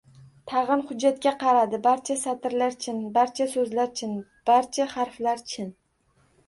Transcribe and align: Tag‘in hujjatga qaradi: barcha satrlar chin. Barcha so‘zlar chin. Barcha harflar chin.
Tag‘in 0.51 0.79
hujjatga 0.91 1.33
qaradi: 1.43 1.79
barcha 1.89 2.17
satrlar 2.23 2.75
chin. 2.87 3.05
Barcha 3.19 3.49
so‘zlar 3.55 3.93
chin. 4.01 4.21
Barcha 4.53 4.93
harflar 4.97 5.47
chin. 5.55 5.73